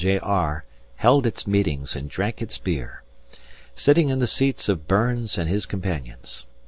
J. 0.03 0.17
R., 0.17 0.65
held 0.95 1.27
its 1.27 1.45
meetings 1.45 1.95
and 1.95 2.09
drank 2.09 2.41
its 2.41 2.57
beer, 2.57 3.03
sitting 3.75 4.09
in 4.09 4.17
the 4.17 4.25
seats 4.25 4.67
of 4.67 4.87
Burns 4.87 5.37
and 5.37 5.47
his 5.47 5.67
companions. 5.67 6.47